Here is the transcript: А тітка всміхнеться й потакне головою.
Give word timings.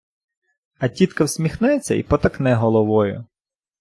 А 0.79 0.87
тітка 0.87 1.23
всміхнеться 1.23 1.95
й 1.95 2.03
потакне 2.03 2.53
головою. 2.53 3.25